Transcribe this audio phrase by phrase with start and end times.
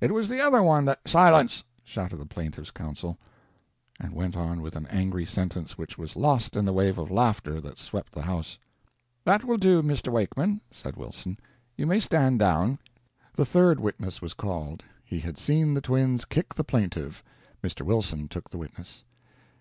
[0.00, 3.18] It was the other one that" "Silence!" shouted the plaintiff's counsel,
[3.98, 7.60] and went on with an angry sentence which was lost in the wave of laughter
[7.60, 8.60] that swept the house.
[9.24, 10.12] "That will do, Mr.
[10.12, 11.36] Wakeman," said Wilson,
[11.76, 12.78] "you may stand down."
[13.34, 14.84] The third witness was called.
[15.02, 17.24] He had seen the twins kick the plaintiff.
[17.60, 17.84] Mr.
[17.84, 19.02] Wilson took the witness.